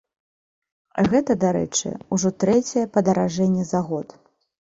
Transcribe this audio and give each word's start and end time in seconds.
Гэта, 1.09 1.33
дарэчы, 1.43 1.91
ужо 2.17 2.33
трэцяе 2.43 2.85
падаражэнне 2.97 3.63
за 3.73 3.85
год. 3.91 4.07